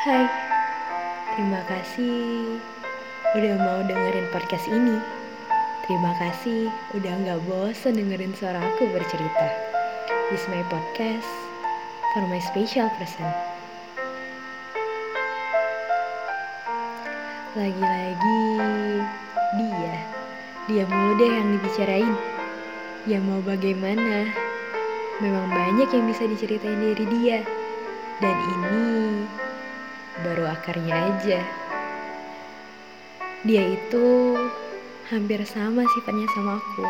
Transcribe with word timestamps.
Hai, 0.00 0.24
terima 1.36 1.60
kasih 1.68 2.56
udah 3.36 3.54
mau 3.60 3.84
dengerin 3.84 4.32
podcast 4.32 4.64
ini. 4.64 4.96
Terima 5.84 6.16
kasih 6.16 6.72
udah 6.96 7.12
gak 7.28 7.44
bosen 7.44 8.00
dengerin 8.00 8.32
suara 8.32 8.64
aku 8.64 8.88
bercerita. 8.96 9.52
This 10.32 10.48
my 10.48 10.64
podcast 10.72 11.28
for 12.16 12.24
my 12.32 12.40
special 12.40 12.88
person. 12.96 13.28
Lagi-lagi 17.60 18.40
dia, 19.60 19.96
dia 20.64 20.84
mulu 20.88 21.12
deh 21.20 21.28
yang 21.28 21.60
dibicarain. 21.60 22.16
Ya 23.04 23.20
mau 23.20 23.44
bagaimana, 23.44 24.32
memang 25.20 25.44
banyak 25.52 25.92
yang 25.92 26.08
bisa 26.08 26.24
diceritain 26.24 26.80
dari 26.88 27.04
dia. 27.04 27.44
Dan 28.24 28.36
ini 28.48 28.80
baru 30.22 30.44
akarnya 30.48 30.94
aja. 30.94 31.40
Dia 33.40 33.72
itu 33.72 34.36
hampir 35.08 35.40
sama 35.48 35.82
sifatnya 35.96 36.28
sama 36.36 36.60
aku. 36.60 36.86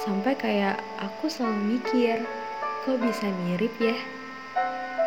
Sampai 0.00 0.32
kayak 0.38 0.80
aku 1.02 1.28
selalu 1.28 1.76
mikir, 1.76 2.22
kok 2.86 2.98
bisa 3.02 3.26
mirip 3.44 3.74
ya? 3.82 3.98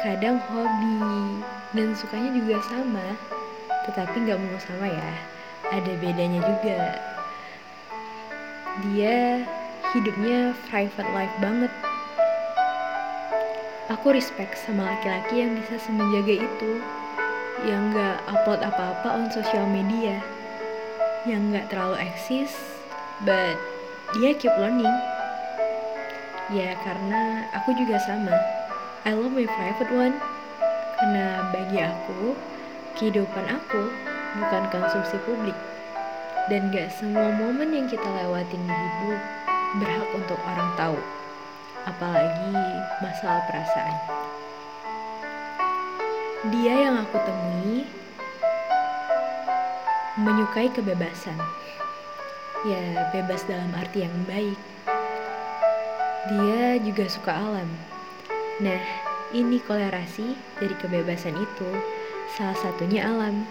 Kadang 0.03 0.37
hobi 0.51 1.41
dan 1.73 1.95
sukanya 1.95 2.35
juga 2.35 2.59
sama, 2.67 3.07
tetapi 3.89 4.27
gak 4.27 4.37
mau 4.37 4.57
sama 4.59 4.91
ya. 4.91 5.11
Ada 5.71 5.95
bedanya 5.97 6.43
juga. 6.43 6.79
Dia 8.85 9.47
hidupnya 9.95 10.51
private 10.67 11.09
life 11.15 11.35
banget. 11.39 11.71
Aku 13.89 14.11
respect 14.11 14.59
sama 14.59 14.91
laki-laki 14.91 15.41
yang 15.41 15.55
bisa 15.55 15.79
semenjaga 15.79 16.45
itu 16.45 16.71
yang 17.61 17.93
gak 17.93 18.25
upload 18.25 18.65
apa-apa 18.65 19.13
on 19.13 19.29
social 19.29 19.69
media 19.69 20.17
yang 21.23 21.53
gak 21.53 21.69
terlalu 21.71 22.01
eksis 22.03 22.51
but 23.23 23.55
dia 24.13 24.35
keep 24.37 24.53
learning. 24.59 24.93
Ya 26.53 26.77
karena 26.85 27.49
aku 27.55 27.73
juga 27.73 27.97
sama. 28.03 28.35
I 29.07 29.15
love 29.15 29.33
my 29.33 29.47
private 29.47 29.89
one. 29.89 30.15
Karena 30.99 31.49
bagi 31.49 31.81
aku 31.81 32.37
kehidupan 32.99 33.45
aku 33.49 33.89
bukan 34.37 34.63
konsumsi 34.69 35.17
publik. 35.25 35.57
Dan 36.51 36.69
gak 36.69 36.91
semua 36.93 37.31
momen 37.31 37.73
yang 37.73 37.87
kita 37.87 38.05
lewatin 38.05 38.61
di 38.67 38.75
hidup 38.75 39.21
berhak 39.81 40.09
untuk 40.13 40.37
orang 40.45 40.69
tahu. 40.77 40.99
Apalagi 41.89 42.53
masalah 43.01 43.43
perasaan 43.49 43.95
dia 46.51 46.75
yang 46.75 46.99
aku 46.99 47.15
temui 47.23 47.87
menyukai 50.19 50.67
kebebasan. 50.75 51.39
Ya, 52.67 53.07
bebas 53.15 53.47
dalam 53.47 53.71
arti 53.71 54.03
yang 54.03 54.11
baik. 54.27 54.59
Dia 56.27 56.83
juga 56.83 57.07
suka 57.07 57.31
alam. 57.31 57.67
Nah, 58.59 58.83
ini 59.31 59.63
kolerasi 59.63 60.35
dari 60.59 60.75
kebebasan 60.75 61.35
itu. 61.39 61.69
Salah 62.35 62.59
satunya 62.59 63.07
alam. 63.07 63.47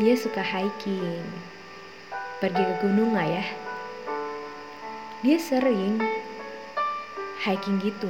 Dia 0.00 0.16
suka 0.16 0.40
hiking. 0.40 1.20
Pergi 2.40 2.64
ke 2.64 2.74
gunung 2.80 3.12
lah 3.12 3.28
ya. 3.28 3.44
Dia 5.20 5.36
sering 5.36 6.00
hiking 7.44 7.76
gitu. 7.80 8.08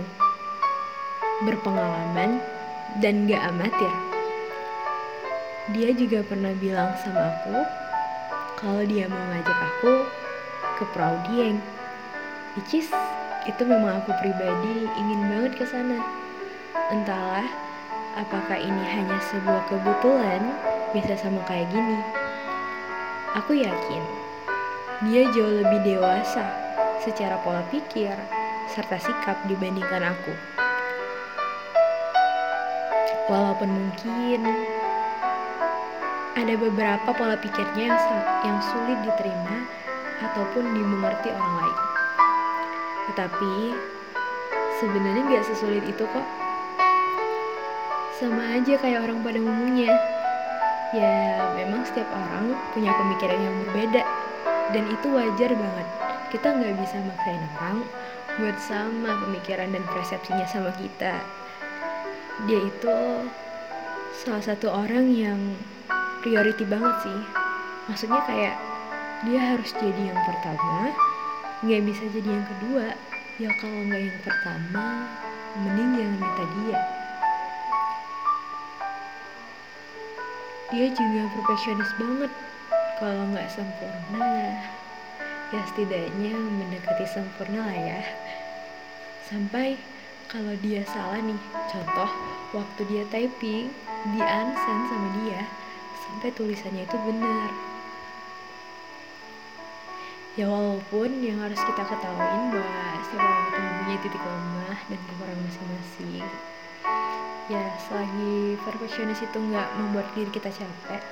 Berpengalaman 1.42 2.53
dan 3.00 3.26
gak 3.28 3.42
amatir. 3.52 3.94
Dia 5.72 5.90
juga 5.96 6.20
pernah 6.24 6.52
bilang 6.60 6.92
sama 7.00 7.32
aku 7.32 7.56
kalau 8.60 8.84
dia 8.84 9.08
mau 9.08 9.20
ngajak 9.32 9.58
aku 9.58 9.92
ke 10.80 10.84
Perahu 10.92 11.16
Dieng. 11.28 11.58
Which 12.54 12.76
is, 12.76 12.88
itu 13.48 13.62
memang 13.66 14.04
aku 14.04 14.14
pribadi 14.22 14.86
ingin 14.86 15.20
banget 15.26 15.52
ke 15.58 15.64
sana. 15.66 15.98
Entahlah, 16.92 17.48
apakah 18.14 18.60
ini 18.60 18.84
hanya 18.86 19.18
sebuah 19.32 19.66
kebetulan 19.66 20.42
bisa 20.94 21.18
sama 21.18 21.42
kayak 21.48 21.66
gini. 21.72 21.98
Aku 23.34 23.58
yakin 23.58 24.24
dia 25.02 25.26
jauh 25.34 25.60
lebih 25.60 25.82
dewasa 25.82 26.46
secara 27.02 27.36
pola 27.42 27.66
pikir 27.68 28.14
serta 28.70 28.96
sikap 28.96 29.36
dibandingkan 29.50 30.14
aku. 30.14 30.53
Walaupun 33.24 33.72
mungkin 33.72 34.44
ada 36.36 36.54
beberapa 36.60 37.08
pola 37.16 37.40
pikirnya 37.40 37.96
yang, 38.44 38.60
sulit 38.60 39.00
diterima 39.00 39.64
ataupun 40.20 40.76
dimengerti 40.76 41.32
orang 41.32 41.54
lain. 41.64 41.78
Tetapi 43.08 43.54
sebenarnya 44.76 45.22
gak 45.24 45.46
sesulit 45.48 45.88
itu 45.88 46.04
kok. 46.04 46.26
Sama 48.20 48.60
aja 48.60 48.76
kayak 48.76 49.08
orang 49.08 49.24
pada 49.24 49.40
umumnya. 49.40 49.96
Ya 50.92 51.48
memang 51.56 51.80
setiap 51.88 52.12
orang 52.12 52.52
punya 52.76 52.92
pemikiran 52.92 53.40
yang 53.40 53.56
berbeda 53.64 54.04
dan 54.76 54.84
itu 54.92 55.06
wajar 55.08 55.48
banget. 55.48 55.88
Kita 56.28 56.52
nggak 56.52 56.76
bisa 56.76 57.00
maksain 57.08 57.40
orang 57.56 57.88
buat 58.36 58.56
sama 58.60 59.16
pemikiran 59.24 59.72
dan 59.72 59.82
persepsinya 59.96 60.44
sama 60.44 60.76
kita 60.76 61.24
dia 62.50 62.60
itu 62.66 62.96
salah 64.26 64.42
satu 64.42 64.66
orang 64.66 65.06
yang 65.14 65.38
priority 66.26 66.66
banget 66.66 66.94
sih. 67.06 67.20
Maksudnya 67.86 68.20
kayak 68.26 68.56
dia 69.22 69.40
harus 69.54 69.70
jadi 69.78 70.10
yang 70.10 70.20
pertama 70.26 70.90
nggak 71.62 71.82
bisa 71.86 72.04
jadi 72.10 72.28
yang 72.28 72.46
kedua. 72.58 72.86
Ya 73.38 73.50
kalau 73.62 73.80
nggak 73.86 74.02
yang 74.02 74.20
pertama 74.22 74.86
mending 75.54 75.90
jangan 75.94 76.16
minta 76.18 76.44
dia 76.58 76.80
dia 80.74 80.86
juga 80.90 81.22
perfeksionis 81.38 81.92
banget. 82.02 82.32
Kalau 82.98 83.22
nggak 83.30 83.46
sempurna 83.46 84.58
ya 85.54 85.60
setidaknya 85.70 86.34
mendekati 86.34 87.06
sempurna 87.06 87.62
lah 87.62 87.78
ya. 87.78 88.02
Sampai 89.22 89.78
kalau 90.28 90.54
dia 90.64 90.80
salah 90.88 91.20
nih 91.20 91.36
contoh 91.68 92.10
waktu 92.56 92.80
dia 92.90 93.02
typing 93.12 93.68
di 94.12 94.20
unsend 94.20 94.82
sama 94.88 95.08
dia 95.24 95.42
sampai 96.04 96.28
tulisannya 96.32 96.84
itu 96.84 96.96
benar. 97.04 97.50
Ya 100.34 100.50
walaupun 100.50 101.22
yang 101.22 101.38
harus 101.40 101.60
kita 101.62 101.82
ketahuin 101.86 102.50
bahwa 102.50 102.84
setiap 103.06 103.22
orang 103.22 103.46
itu 103.46 103.60
mempunyai 103.62 103.98
titik 104.02 104.22
lemah 104.22 104.78
dan 104.90 105.00
kekurangan 105.06 105.40
masing-masing. 105.46 106.26
Ya 107.46 107.62
selagi 107.86 108.58
perfeksionis 108.66 109.20
itu 109.22 109.38
nggak 109.38 109.68
membuat 109.78 110.06
diri 110.16 110.30
kita 110.34 110.50
capek 110.50 111.02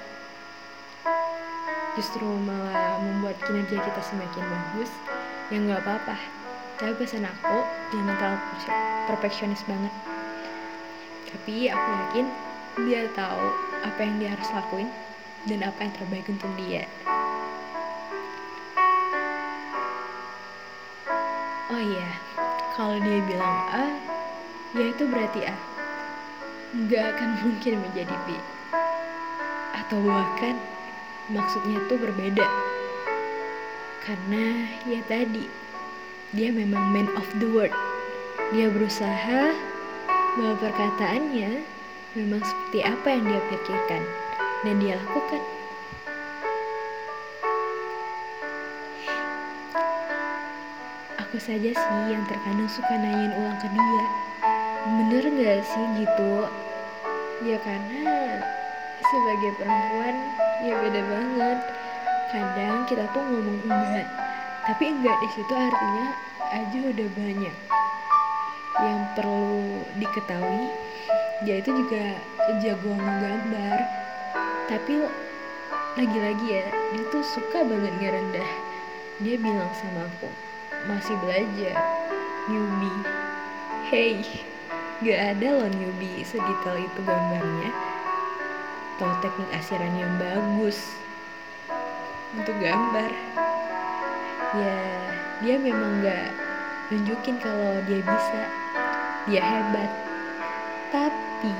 justru 1.92 2.24
malah 2.24 2.96
membuat 3.04 3.36
kinerja 3.44 3.76
kita 3.76 4.00
semakin 4.00 4.44
bagus 4.48 4.88
ya 5.52 5.60
nggak 5.60 5.84
apa-apa 5.84 6.41
tapi 6.82 6.98
pesan 6.98 7.22
aku 7.22 7.62
jangan 7.94 8.18
terlalu 8.18 8.38
perfeksionis 9.06 9.62
banget. 9.70 9.94
Tapi 11.30 11.70
aku 11.70 11.88
yakin 11.94 12.26
dia 12.90 13.06
tahu 13.14 13.54
apa 13.86 14.02
yang 14.02 14.18
dia 14.18 14.34
harus 14.34 14.50
lakuin 14.50 14.90
dan 15.46 15.62
apa 15.62 15.78
yang 15.78 15.94
terbaik 15.94 16.26
untuk 16.26 16.50
dia. 16.58 16.90
Oh 21.70 21.78
iya 21.78 22.18
kalau 22.74 22.98
dia 22.98 23.18
bilang 23.30 23.56
A 23.70 23.86
ya 24.74 24.84
itu 24.90 25.06
berarti 25.06 25.46
A. 25.46 25.54
Nggak 26.74 27.04
akan 27.14 27.30
mungkin 27.46 27.78
menjadi 27.78 28.16
B. 28.26 28.34
Atau 29.78 30.02
bahkan 30.02 30.58
maksudnya 31.30 31.78
tuh 31.86 32.02
berbeda. 32.02 32.42
Karena 34.02 34.66
ya 34.82 34.98
tadi 35.06 35.61
dia 36.32 36.48
memang 36.48 36.96
man 36.96 37.12
of 37.12 37.28
the 37.36 37.48
word. 37.52 37.72
Dia 38.56 38.72
berusaha 38.72 39.52
bahwa 40.40 40.54
perkataannya 40.64 41.60
memang 42.16 42.40
seperti 42.40 42.80
apa 42.88 43.06
yang 43.12 43.24
dia 43.28 43.40
pikirkan 43.52 44.02
dan 44.64 44.74
dia 44.80 44.96
lakukan. 44.96 45.42
Aku 51.20 51.36
saja 51.36 51.68
sih 51.68 52.00
yang 52.08 52.24
terkadang 52.24 52.68
suka 52.68 52.92
nanyain 52.96 53.32
ulang 53.36 53.56
ke 53.60 53.68
dia 53.68 54.04
bener 54.82 55.24
gak 55.36 55.60
sih 55.68 55.84
gitu? 56.00 56.48
Ya 57.44 57.60
karena 57.60 58.40
sebagai 59.04 59.52
perempuan 59.60 60.16
ya 60.64 60.80
beda 60.80 61.02
banget. 61.12 61.58
Kadang 62.32 62.88
kita 62.88 63.04
tuh 63.12 63.20
ngomong 63.20 63.60
enggak 63.68 64.08
tapi 64.62 64.94
enggak 64.94 65.18
di 65.18 65.28
situ 65.34 65.50
artinya 65.50 66.14
aja 66.54 66.78
udah 66.78 67.08
banyak 67.18 67.56
yang 68.82 69.00
perlu 69.18 69.82
diketahui. 69.98 70.66
Dia 71.42 71.58
itu 71.58 71.70
juga 71.74 72.14
jago 72.62 72.94
ngegambar 72.94 73.78
tapi 74.70 75.02
lagi-lagi 75.98 76.46
ya 76.46 76.66
dia 76.94 77.04
tuh 77.10 77.26
suka 77.26 77.66
banget 77.66 77.92
ngerendah. 77.98 78.50
Dia 79.26 79.36
bilang 79.42 79.70
sama 79.74 80.06
aku 80.06 80.30
masih 80.86 81.18
belajar 81.18 81.76
newbie. 82.46 83.02
Hey 83.90 84.22
gak 85.02 85.34
ada 85.36 85.48
loh 85.58 85.70
newbie 85.74 86.22
sedetail 86.22 86.78
itu 86.78 87.00
gambarnya. 87.02 87.70
Atau 88.94 89.10
teknik 89.18 89.50
asiran 89.58 89.98
yang 89.98 90.14
bagus 90.22 90.94
untuk 92.38 92.54
gambar 92.62 93.10
ya 94.52 94.80
dia 95.40 95.56
memang 95.56 96.04
gak 96.04 96.28
nunjukin 96.92 97.40
kalau 97.40 97.80
dia 97.88 98.04
bisa. 98.04 98.42
Dia 99.24 99.40
hebat. 99.40 99.90
Tapi 100.92 101.56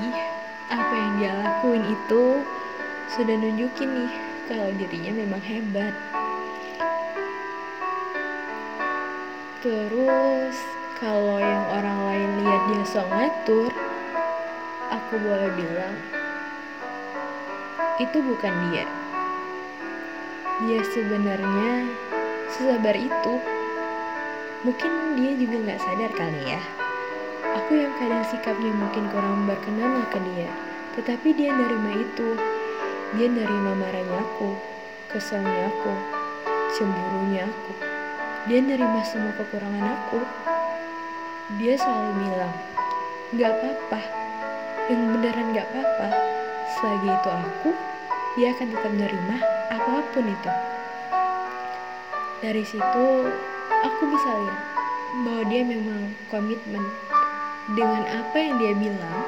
apa 0.69 0.93
yang 0.93 1.12
dia 1.17 1.33
lakuin 1.41 1.85
itu 1.89 2.44
sudah 3.17 3.35
nunjukin 3.37 3.89
nih 3.97 4.12
kalau 4.47 4.69
dirinya 4.77 5.12
memang 5.25 5.41
hebat. 5.41 5.94
Terus 9.62 10.56
kalau 11.00 11.39
yang 11.39 11.65
orang 11.71 11.99
lain 12.06 12.31
lihat 12.44 12.62
dia 12.67 12.85
sok 12.87 13.06
ngatur 13.11 13.71
aku 14.91 15.15
boleh 15.19 15.50
bilang 15.55 15.97
itu 18.03 18.19
bukan 18.21 18.55
dia. 18.69 18.87
Dia 20.62 20.81
sebenarnya 20.94 21.91
sesabar 22.52 22.93
itu 22.93 23.34
mungkin 24.60 25.16
dia 25.16 25.32
juga 25.40 25.56
nggak 25.64 25.81
sadar 25.81 26.10
kali 26.12 26.40
ya. 26.52 26.60
Aku 27.52 27.76
yang 27.76 27.93
kadang 27.96 28.25
sikapnya 28.28 28.72
mungkin 28.76 29.08
kurang 29.08 29.49
berkenan 29.49 30.04
ke 30.12 30.20
dia. 30.32 30.52
Tetapi 30.96 31.28
dia 31.32 31.52
nerima 31.52 31.96
itu. 31.96 32.37
Dia 33.16 33.28
nerima 33.28 33.76
marahnya 33.76 34.25
aku 34.25 34.56
keselnya 35.12 35.69
aku 35.69 35.93
cemburunya 36.76 37.49
aku. 37.49 37.72
Dia 38.49 38.60
nerima 38.60 39.00
semua 39.05 39.32
kekurangan 39.37 39.84
aku. 39.84 40.20
Dia 41.60 41.76
selalu 41.76 42.12
bilang 42.25 42.55
gak 43.37 43.52
apa-apa. 43.52 44.00
Yang 44.88 45.00
beneran 45.16 45.46
gak 45.56 45.66
apa-apa. 45.72 46.08
Selagi 46.76 47.08
itu 47.12 47.28
aku 47.28 47.70
dia 48.32 48.48
akan 48.56 48.69
tetap 48.72 48.93
nerima 48.96 49.37
apa 49.69 50.00
pun 50.16 50.25
itu 50.25 50.71
dari 52.43 52.67
situ 52.67 53.06
aku 53.87 54.03
bisa 54.11 54.31
lihat 54.35 54.62
bahwa 55.23 55.43
dia 55.47 55.62
memang 55.62 56.11
komitmen 56.27 56.83
dengan 57.79 58.03
apa 58.11 58.35
yang 58.35 58.59
dia 58.59 58.75
bilang 58.75 59.23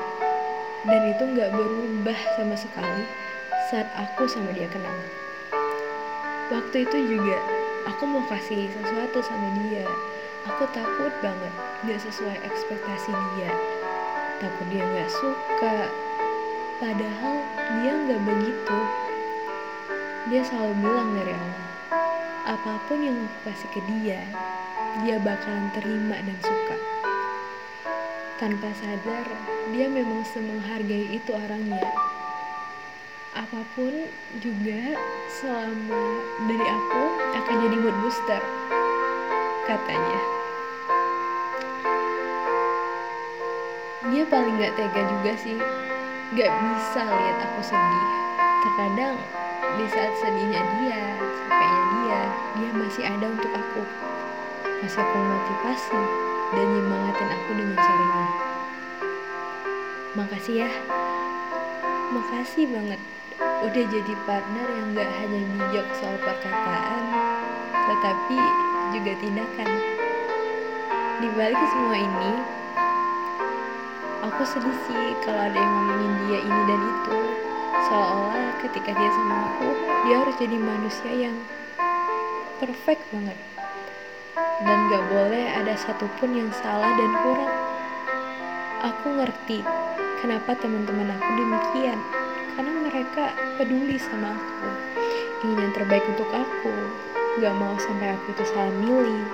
dan 0.82 1.14
itu 1.14 1.22
nggak 1.22 1.54
berubah 1.54 2.18
sama 2.34 2.58
sekali 2.58 3.06
saat 3.70 3.86
aku 3.94 4.26
sama 4.26 4.50
dia 4.50 4.66
kenal. 4.66 4.98
Waktu 6.50 6.90
itu 6.90 7.16
juga 7.16 7.38
aku 7.86 8.02
mau 8.02 8.26
kasih 8.26 8.66
sesuatu 8.74 9.22
sama 9.22 9.48
dia. 9.62 9.86
Aku 10.44 10.68
takut 10.76 11.14
banget 11.24 11.54
gak 11.88 12.00
sesuai 12.04 12.36
ekspektasi 12.44 13.14
dia. 13.38 13.48
Takut 14.42 14.66
dia 14.68 14.84
nggak 14.84 15.08
suka. 15.08 15.88
Padahal 16.82 17.36
dia 17.80 17.92
nggak 17.96 18.20
begitu. 18.28 18.78
Dia 20.28 20.42
selalu 20.44 20.84
bilang 20.84 21.08
dari 21.16 21.32
awal 21.32 21.73
apa 22.44 22.76
pun 22.84 23.00
yang 23.00 23.16
aku 23.24 23.48
kasih 23.48 23.68
ke 23.72 23.80
dia 23.88 24.20
dia 25.00 25.16
bakalan 25.16 25.72
terima 25.72 26.20
dan 26.20 26.38
suka. 26.44 26.76
Tanpa 28.36 28.68
sadar 28.76 29.26
dia 29.72 29.88
memang 29.88 30.22
semenghargai 30.22 31.18
itu 31.18 31.32
orangnya. 31.32 31.88
Apa 33.34 33.64
pun 33.74 33.90
juga 34.38 34.94
selama 35.40 36.04
dari 36.46 36.66
aku 36.68 37.04
akan 37.32 37.56
jadi 37.64 37.76
mood 37.80 37.96
booster 38.04 38.42
katanya. 39.64 40.20
Dia 44.12 44.22
paling 44.28 44.60
gak 44.60 44.76
tega 44.76 45.02
juga 45.10 45.32
sih. 45.40 45.58
Gak 46.36 46.52
bisa 46.52 47.02
lihat 47.08 47.36
aku 47.40 47.60
sedih. 47.66 48.06
Terkadang 48.62 49.16
di 49.74 49.86
saat 49.90 50.14
sedihnya 50.22 50.62
dia 50.78 51.02
capeknya 51.18 51.82
dia 51.90 52.20
dia 52.54 52.70
masih 52.78 53.02
ada 53.02 53.26
untuk 53.26 53.50
aku. 53.50 53.82
Masih 54.84 55.00
aku 55.02 55.16
motivasi 55.18 56.00
dan 56.54 56.66
nyemangatin 56.78 57.28
aku 57.34 57.50
dengan 57.58 57.76
caranya. 57.78 58.26
Makasih 60.14 60.54
ya. 60.62 60.70
Makasih 62.14 62.64
banget. 62.70 63.00
Udah 63.64 63.84
jadi 63.90 64.14
partner 64.28 64.66
yang 64.78 64.88
gak 64.94 65.10
hanya 65.18 65.40
bijak 65.42 65.86
soal 65.98 66.14
perkataan 66.22 67.02
tetapi 67.74 68.38
juga 68.94 69.12
tindakan. 69.18 69.70
Di 71.18 71.28
balik 71.34 71.62
semua 71.74 71.96
ini 71.98 72.32
aku 74.22 74.42
sedih 74.46 74.76
sih 74.86 75.04
kalau 75.26 75.50
ada 75.50 75.58
yang 75.58 75.72
ngomongin 75.72 76.12
dia 76.28 76.38
ini 76.46 76.60
dan 76.68 76.80
itu 76.80 77.43
seolah-olah 77.88 78.58
ketika 78.64 78.90
dia 78.96 79.10
sama 79.12 79.34
aku 79.52 79.68
dia 80.04 80.16
harus 80.20 80.36
jadi 80.40 80.56
manusia 80.56 81.12
yang 81.12 81.36
perfect 82.60 83.02
banget. 83.12 83.38
Dan 84.64 84.78
gak 84.88 85.04
boleh 85.10 85.44
ada 85.50 85.74
satupun 85.74 86.30
yang 86.32 86.50
salah 86.62 86.92
dan 86.94 87.10
kurang. 87.20 87.54
Aku 88.84 89.06
ngerti 89.18 89.64
kenapa 90.22 90.54
teman-teman 90.60 91.12
aku 91.12 91.28
demikian. 91.36 91.98
Karena 92.54 92.72
mereka 92.86 93.34
peduli 93.58 93.98
sama 93.98 94.38
aku. 94.38 94.68
Ingin 95.42 95.58
yang 95.68 95.74
terbaik 95.74 96.04
untuk 96.06 96.30
aku. 96.30 96.74
Gak 97.42 97.54
mau 97.58 97.74
sampai 97.82 98.14
aku 98.14 98.26
itu 98.30 98.44
salah 98.54 98.74
milih. 98.78 99.26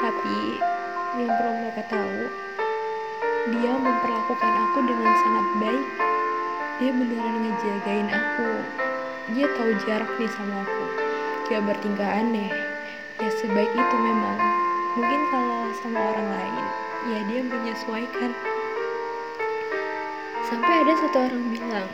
Tapi 0.00 0.38
yang 1.20 1.30
perlu 1.32 1.52
mereka 1.60 1.82
tahu 1.88 2.20
dia 3.46 3.72
memperlakukan 3.78 4.52
aku 4.68 4.78
dengan 4.84 5.12
sangat 5.22 5.46
baik 5.62 6.15
dia 6.76 6.92
beneran 6.92 7.40
ngejagain 7.40 8.08
aku. 8.12 8.50
Dia 9.32 9.48
tahu 9.56 9.72
jarak 9.88 10.12
nih 10.20 10.28
sama 10.28 10.60
aku. 10.60 10.84
Gak 11.48 11.64
bertingkah 11.64 12.20
aneh. 12.20 12.52
Ya 13.16 13.28
sebaik 13.32 13.72
itu 13.72 13.96
memang. 13.96 14.36
Mungkin 14.92 15.20
kalau 15.32 15.72
sama 15.80 16.00
orang 16.04 16.28
lain 16.28 16.64
ya 17.08 17.18
dia 17.32 17.40
menyesuaikan. 17.48 18.30
Sampai 20.44 20.84
ada 20.84 20.92
satu 21.00 21.16
orang 21.16 21.44
bilang 21.48 21.88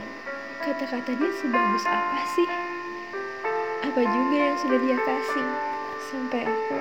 kata-kata 0.67 1.15
dia 1.15 1.31
sebagus 1.39 1.87
apa 1.87 2.21
sih? 2.35 2.49
Apa 3.87 4.03
juga 4.03 4.35
yang 4.35 4.57
sudah 4.59 4.79
dia 4.83 4.99
kasih? 4.99 5.49
Sampai 6.11 6.43
aku 6.43 6.79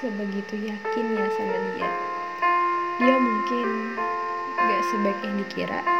sebegitu 0.00 0.64
yakinnya 0.64 1.28
sama 1.36 1.56
dia. 1.76 1.90
Dia 3.04 3.16
mungkin 3.20 3.68
gak 4.56 4.82
sebaik 4.90 5.20
yang 5.22 5.36
dikira 5.44 5.97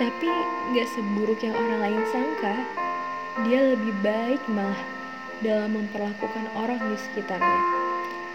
tapi 0.00 0.30
gak 0.72 0.88
seburuk 0.92 1.40
yang 1.44 1.52
orang 1.52 1.80
lain 1.84 2.02
sangka 2.08 2.56
dia 3.44 3.76
lebih 3.76 3.92
baik 4.04 4.40
malah 4.52 4.78
dalam 5.40 5.74
memperlakukan 5.74 6.46
orang 6.54 6.80
di 6.92 6.96
sekitarnya. 7.00 7.60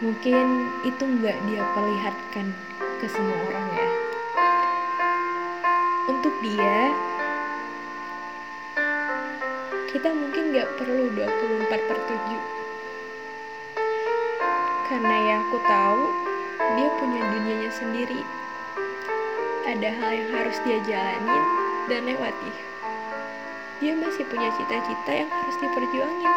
Mungkin 0.02 0.46
itu 0.86 1.04
gak 1.22 1.38
dia 1.50 1.64
perlihatkan 1.74 2.54
ke 3.02 3.08
semua 3.10 3.38
orang 3.50 3.68
ya. 3.74 3.90
Untuk 6.12 6.34
dia 6.46 6.78
kita 9.94 10.14
mungkin 10.14 10.54
gak 10.54 10.70
perlu 10.78 11.10
24 11.16 11.90
per 11.90 11.98
7 12.06 12.58
karena 14.88 15.16
ya 15.20 15.36
aku 15.44 15.58
tahu 15.68 16.04
dia 16.80 16.90
punya 16.96 17.20
dunianya 17.20 17.72
sendiri 17.76 18.24
ada 19.68 19.92
hal 20.00 20.12
yang 20.16 20.32
harus 20.32 20.56
dia 20.64 20.80
jalanin 20.88 21.44
dan 21.92 22.08
lewati. 22.08 22.52
Dia 23.84 23.94
masih 24.00 24.24
punya 24.32 24.48
cita-cita 24.56 25.12
yang 25.12 25.28
harus 25.28 25.56
diperjuangin. 25.60 26.34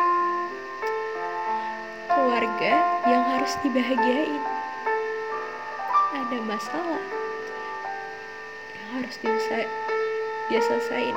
Keluarga 2.11 2.75
yang 3.07 3.23
harus 3.31 3.55
dibahagiain. 3.63 4.43
Ada 6.11 6.39
masalah 6.43 7.05
yang 8.75 8.89
harus 8.99 9.15
dia, 9.23 10.59
selesaiin. 10.59 11.15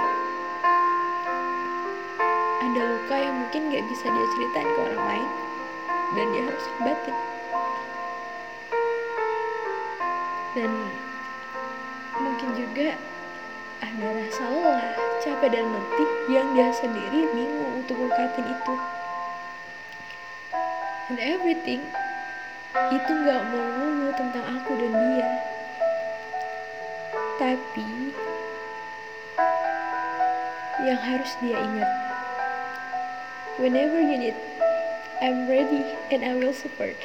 Ada 2.61 2.81
luka 2.93 3.15
yang 3.17 3.35
mungkin 3.41 3.73
gak 3.73 3.85
bisa 3.89 4.05
dia 4.05 4.27
ceritain 4.37 4.69
ke 4.69 4.79
orang 4.85 5.01
lain 5.01 5.29
dan 6.13 6.25
dia 6.29 6.43
harus 6.45 6.65
obatin 6.77 7.17
dan 10.53 10.69
mungkin 12.17 12.49
juga 12.53 12.93
ada 13.83 14.07
rasa 14.15 14.43
lelah, 14.47 14.93
capek 15.19 15.49
dan 15.53 15.65
letih 15.67 16.11
yang 16.31 16.47
dia 16.53 16.69
sendiri 16.71 17.29
bingung 17.33 17.83
untuk 17.83 17.97
ungkapin 17.99 18.45
itu. 18.47 18.75
And 21.11 21.19
everything 21.19 21.83
itu 22.73 23.11
gak 23.27 23.41
melulu 23.53 24.09
tentang 24.15 24.45
aku 24.49 24.71
dan 24.79 24.93
dia. 24.93 25.29
Tapi 27.37 27.89
yang 30.87 30.99
harus 31.01 31.31
dia 31.43 31.59
ingat, 31.59 31.91
whenever 33.59 33.99
you 33.99 34.17
need, 34.17 34.37
I'm 35.19 35.45
ready 35.45 35.85
and 36.09 36.23
I 36.23 36.33
will 36.39 36.55
support. 36.55 36.95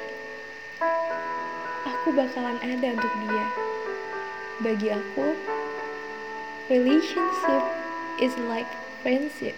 Aku 1.85 2.15
bakalan 2.15 2.59
ada 2.63 2.87
untuk 2.95 3.13
dia. 3.27 3.68
Bagi 4.59 4.91
aku, 4.91 5.39
relationship 6.67 7.63
is 8.19 8.35
like 8.51 8.67
friendship. 9.07 9.55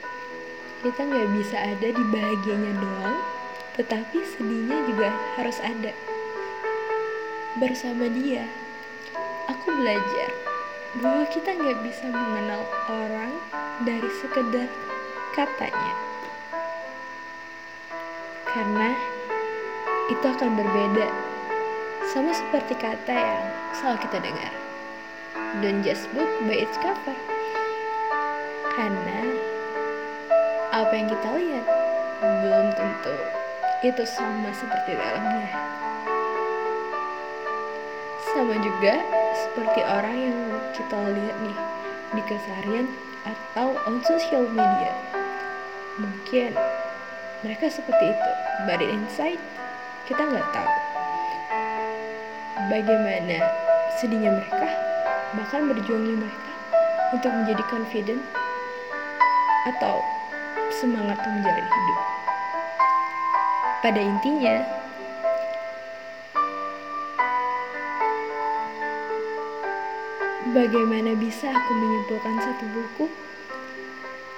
Kita 0.85 1.09
nggak 1.09 1.41
bisa 1.41 1.57
ada 1.57 1.89
di 1.89 2.05
bahagianya 2.13 2.77
doang, 2.77 3.17
tetapi 3.81 4.21
sedihnya 4.37 4.77
juga 4.85 5.09
harus 5.41 5.57
ada. 5.65 5.97
Bersama 7.57 8.13
dia, 8.13 8.45
aku 9.49 9.73
belajar 9.73 10.37
bahwa 11.01 11.25
kita 11.33 11.49
nggak 11.49 11.81
bisa 11.81 12.05
mengenal 12.13 12.61
orang 12.93 13.33
dari 13.89 14.11
sekedar 14.21 14.69
katanya. 15.33 15.95
Karena 18.53 18.93
itu 20.13 20.27
akan 20.29 20.61
berbeda 20.61 21.09
sama 22.13 22.37
seperti 22.37 22.77
kata 22.77 23.17
yang 23.17 23.45
selalu 23.73 23.99
kita 24.05 24.21
dengar. 24.21 24.70
Don't 25.59 25.83
just 25.83 26.07
book 26.15 26.31
by 26.47 26.63
its 26.63 26.79
cover. 26.79 27.19
Karena 28.71 29.19
apa 30.71 30.95
yang 30.95 31.11
kita 31.11 31.29
lihat 31.35 31.67
belum 32.23 32.71
tentu 32.79 33.17
itu 33.83 34.07
sama 34.07 34.55
seperti 34.55 34.95
dalamnya. 34.95 35.51
Sama 38.31 38.55
juga 38.63 39.03
seperti 39.35 39.83
orang 39.83 40.17
yang 40.23 40.39
kita 40.71 40.97
lihat 41.19 41.37
nih 41.43 41.59
di 42.15 42.23
keseharian 42.31 42.87
atau 43.27 43.75
on 43.91 43.99
social 44.07 44.47
media. 44.55 44.95
Mungkin 45.99 46.55
mereka 47.43 47.67
seperti 47.67 48.15
itu, 48.15 48.31
but 48.71 48.79
inside 48.79 49.43
kita 50.07 50.23
nggak 50.23 50.47
tahu 50.55 50.73
bagaimana 52.71 53.51
sedihnya 53.99 54.31
mereka, 54.31 54.90
bahkan 55.39 55.71
berjuangnya 55.71 56.27
mereka 56.27 56.53
untuk 57.15 57.31
menjadi 57.31 57.63
confident 57.71 58.23
atau 59.67 60.03
semangat 60.71 61.19
untuk 61.21 61.33
menjalani 61.39 61.71
hidup. 61.71 62.01
Pada 63.81 64.01
intinya, 64.01 64.57
bagaimana 70.53 71.17
bisa 71.17 71.49
aku 71.49 71.73
menyimpulkan 71.73 72.37
satu 72.45 72.65
buku, 72.77 73.07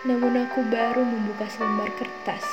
namun 0.06 0.46
aku 0.46 0.60
baru 0.66 1.02
membuka 1.02 1.46
selembar 1.50 1.90
kertas. 1.96 2.44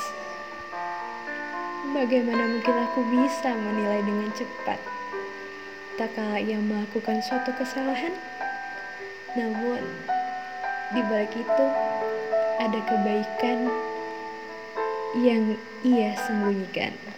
Bagaimana 1.90 2.46
mungkin 2.58 2.76
aku 2.86 3.02
bisa 3.10 3.50
menilai 3.54 4.06
dengan 4.06 4.30
cepat? 4.38 4.78
Tak 5.98 6.16
kala 6.16 6.40
ia 6.40 6.62
melakukan 6.62 7.20
suatu 7.20 7.52
kesalahan, 7.58 8.14
namun 9.38 9.82
di 10.94 11.02
balik 11.06 11.34
itu 11.38 11.66
ada 12.58 12.80
kebaikan 12.90 13.70
yang 15.22 15.58
ia 15.86 16.14
sembunyikan. 16.26 17.09